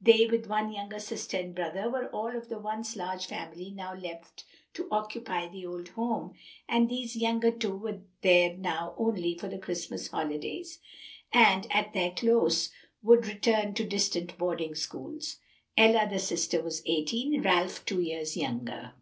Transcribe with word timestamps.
They, 0.00 0.26
with 0.26 0.48
one 0.48 0.72
younger 0.72 0.98
sister 0.98 1.36
and 1.36 1.54
brother, 1.54 1.88
were 1.88 2.08
all 2.10 2.34
of 2.36 2.48
the 2.48 2.58
once 2.58 2.96
large 2.96 3.26
family 3.26 3.70
now 3.70 3.94
left 3.94 4.42
to 4.74 4.88
occupy 4.90 5.46
the 5.46 5.64
old 5.64 5.90
home, 5.90 6.34
and 6.68 6.88
these 6.88 7.14
younger 7.14 7.52
two 7.52 7.76
were 7.76 8.00
there 8.22 8.56
now 8.56 8.96
only 8.98 9.38
for 9.38 9.46
the 9.46 9.58
Christmas 9.60 10.08
holidays, 10.08 10.80
and 11.32 11.68
at 11.70 11.92
their 11.92 12.10
close 12.10 12.72
would 13.00 13.28
return 13.28 13.72
to 13.74 13.84
distant 13.86 14.36
boarding 14.36 14.74
schools. 14.74 15.36
Ella, 15.76 16.08
the 16.10 16.18
sister, 16.18 16.60
was 16.64 16.82
eighteen; 16.86 17.40
Ralph 17.40 17.84
two 17.86 18.00
years 18.00 18.36
younger. 18.36 18.94